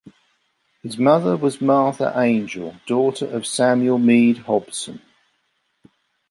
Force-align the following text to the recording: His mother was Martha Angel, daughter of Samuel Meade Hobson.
His 0.81 0.97
mother 0.97 1.37
was 1.37 1.61
Martha 1.61 2.11
Angel, 2.15 2.75
daughter 2.87 3.27
of 3.27 3.45
Samuel 3.45 3.99
Meade 3.99 4.39
Hobson. 4.39 4.99